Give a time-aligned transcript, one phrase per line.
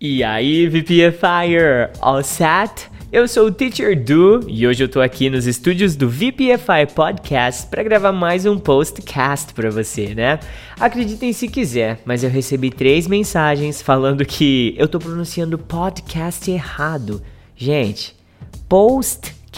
[0.00, 2.88] E aí, VPFire, all set?
[3.10, 7.66] Eu sou o Teacher Du e hoje eu tô aqui nos estúdios do VPFI Podcast
[7.66, 10.38] para gravar mais um postcast para você, né?
[10.78, 17.20] Acreditem se quiser, mas eu recebi três mensagens falando que eu tô pronunciando podcast errado.
[17.56, 18.14] Gente,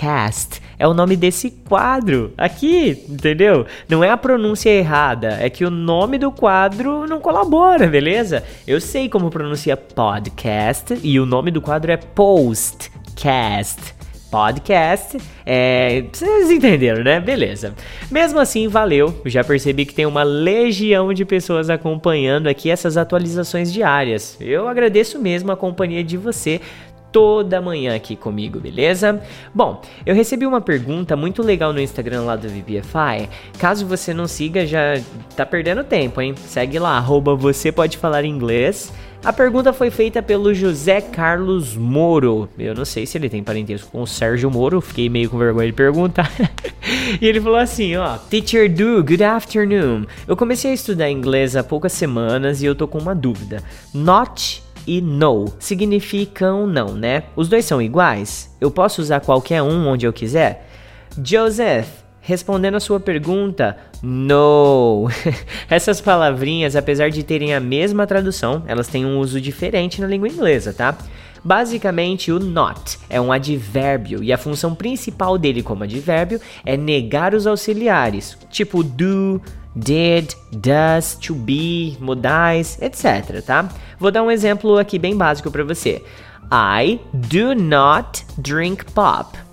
[0.00, 3.66] postcast é o nome desse quadro aqui, entendeu?
[3.86, 8.42] Não é a pronúncia errada, é que o nome do quadro não colabora, beleza?
[8.66, 14.00] Eu sei como pronuncia podcast e o nome do quadro é postcast
[14.30, 15.18] podcast.
[15.44, 17.18] É, vocês entenderam, né?
[17.18, 17.74] Beleza.
[18.10, 19.20] Mesmo assim, valeu.
[19.26, 24.36] Já percebi que tem uma legião de pessoas acompanhando aqui essas atualizações diárias.
[24.40, 26.60] Eu agradeço mesmo a companhia de você
[27.12, 29.22] toda manhã aqui comigo, beleza?
[29.54, 33.28] Bom, eu recebi uma pergunta muito legal no Instagram lá do VPFI.
[33.58, 35.00] Caso você não siga, já
[35.36, 36.34] tá perdendo tempo, hein?
[36.36, 38.92] Segue lá, arroba você pode falar inglês.
[39.22, 42.48] A pergunta foi feita pelo José Carlos Moro.
[42.58, 45.66] Eu não sei se ele tem parentesco com o Sérgio Moro, fiquei meio com vergonha
[45.66, 46.32] de perguntar.
[47.20, 50.06] e ele falou assim, ó: "Teacher Du, good afternoon.
[50.26, 53.62] Eu comecei a estudar inglês há poucas semanas e eu tô com uma dúvida.
[53.92, 57.24] Not e no significam não, né?
[57.36, 58.54] Os dois são iguais?
[58.60, 60.68] Eu posso usar qualquer um onde eu quiser?
[61.22, 61.88] Joseph,
[62.30, 65.08] respondendo a sua pergunta, no.
[65.68, 70.28] Essas palavrinhas, apesar de terem a mesma tradução, elas têm um uso diferente na língua
[70.28, 70.96] inglesa, tá?
[71.42, 77.34] Basicamente, o not é um advérbio e a função principal dele como advérbio é negar
[77.34, 79.40] os auxiliares, tipo do,
[79.74, 83.68] did, does, to be, modais, etc, tá?
[83.98, 86.00] Vou dar um exemplo aqui bem básico para você.
[86.52, 89.49] I do not drink pop.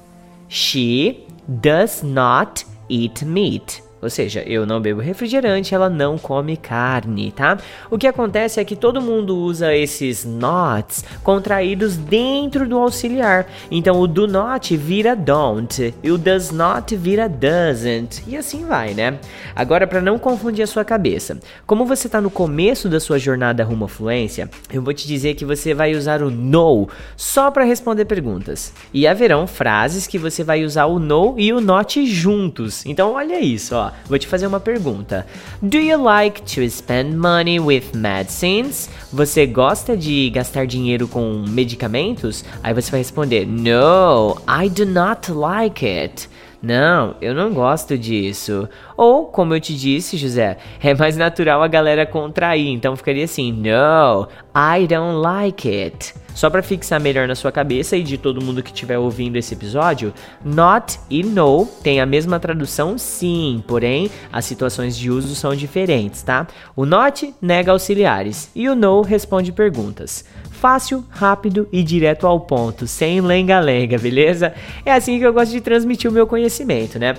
[0.47, 1.27] She
[1.61, 3.81] does not eat meat.
[4.07, 7.57] Ou seja, eu não bebo refrigerante, ela não come carne, tá?
[7.91, 13.47] O que acontece é que todo mundo usa esses nots contraídos dentro do auxiliar.
[13.69, 18.93] Então o do not vira don't, e o does not vira doesn't, e assim vai,
[18.93, 19.19] né?
[19.53, 23.65] Agora, para não confundir a sua cabeça, como você está no começo da sua jornada
[23.65, 26.87] rumo à fluência, eu vou te dizer que você vai usar o no
[27.17, 28.71] só para responder perguntas.
[28.93, 32.85] E haverão frases que você vai usar o no e o not juntos.
[32.85, 35.25] Então olha isso, ó vou te fazer uma pergunta.
[35.61, 38.89] Do you like to spend money with medicines?
[39.11, 42.43] Você gosta de gastar dinheiro com medicamentos?
[42.63, 46.29] Aí você vai responder: No, I do not like it.
[46.61, 48.67] Não, eu não gosto disso.
[48.95, 53.51] Ou, como eu te disse, José, é mais natural a galera contrair, então ficaria assim:
[53.51, 56.13] No, I don't like it.
[56.33, 59.55] Só para fixar melhor na sua cabeça e de todo mundo que estiver ouvindo esse
[59.55, 60.13] episódio,
[60.45, 66.21] not e no tem a mesma tradução sim, porém as situações de uso são diferentes,
[66.21, 66.45] tá?
[66.75, 70.25] O not nega auxiliares e o no responde perguntas.
[70.59, 74.55] Fácil, rápido e direto ao ponto, sem lenga-lenga, beleza?
[74.83, 77.15] É assim que eu gosto de transmitir o meu conhecimento, né?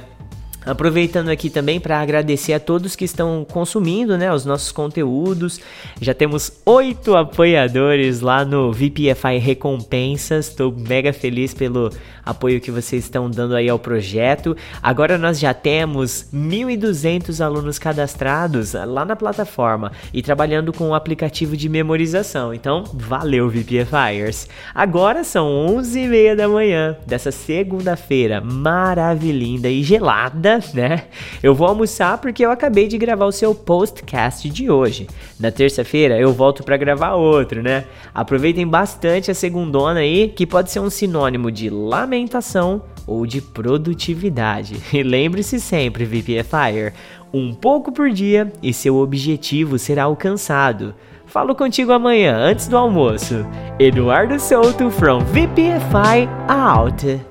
[0.66, 5.60] Aproveitando aqui também para agradecer a todos que estão consumindo né, os nossos conteúdos.
[6.00, 10.48] Já temos oito apoiadores lá no VPFI Recompensas.
[10.48, 11.90] Estou mega feliz pelo
[12.24, 14.56] apoio que vocês estão dando aí ao projeto.
[14.82, 21.56] Agora nós já temos 1.200 alunos cadastrados lá na plataforma e trabalhando com o aplicativo
[21.56, 22.52] de memorização.
[22.52, 24.48] Então, valeu VPFIers!
[24.74, 31.04] Agora são 11h30 da manhã dessa segunda-feira maravilhinda e gelada né?
[31.42, 35.06] Eu vou almoçar porque eu acabei de gravar o seu postcast de hoje.
[35.38, 37.84] Na terça-feira eu volto para gravar outro, né?
[38.14, 44.76] Aproveitem bastante a segundona aí, que pode ser um sinônimo de lamentação ou de produtividade.
[44.98, 46.92] E lembre-se sempre, VPFire,
[47.32, 50.94] um pouco por dia e seu objetivo será alcançado.
[51.26, 53.46] Falo contigo amanhã, antes do almoço.
[53.78, 57.27] Eduardo Souto from VPFI out.